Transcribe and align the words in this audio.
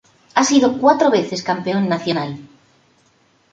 Ha 0.33 0.43
sido 0.43 0.79
cuatro 0.79 1.11
veces 1.11 1.43
campeón 1.43 1.87
nacional. 1.87 2.39